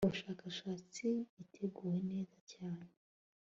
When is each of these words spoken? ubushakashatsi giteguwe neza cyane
ubushakashatsi 0.05 1.07
giteguwe 1.35 1.97
neza 2.09 2.37
cyane 2.51 2.91